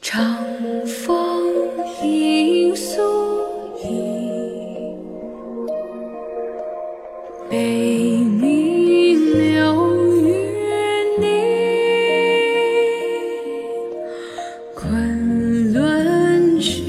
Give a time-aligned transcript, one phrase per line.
[0.00, 0.44] 长
[0.84, 1.44] 风
[2.02, 3.00] 吟素
[3.84, 3.84] 衣，
[7.48, 7.56] 北
[8.40, 8.42] 溟
[9.38, 9.46] 流
[10.16, 10.26] 云
[11.20, 11.24] 兮，
[14.74, 16.82] 昆仑雪。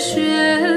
[0.00, 0.69] 雪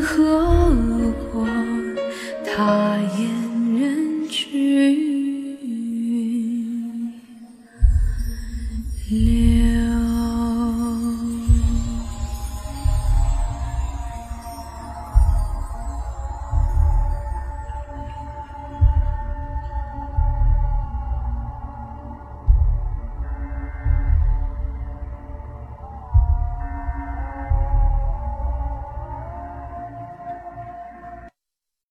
[0.00, 1.46] 何过
[2.44, 3.28] 他言
[3.80, 4.48] 人去
[9.10, 9.57] 云。